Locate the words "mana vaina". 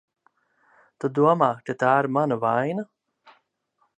2.17-2.89